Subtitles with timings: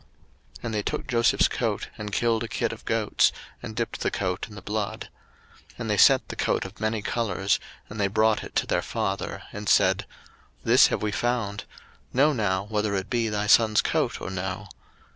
[0.01, 0.09] 01:037:031
[0.63, 4.09] And they took Joseph's coat, and killed a kid of the goats, and dipped the
[4.09, 5.09] coat in the blood;
[5.73, 8.81] 01:037:032 And they sent the coat of many colours, and they brought it to their
[8.81, 10.07] father; and said,
[10.63, 11.65] This have we found:
[12.11, 14.69] know now whether it be thy son's coat or no.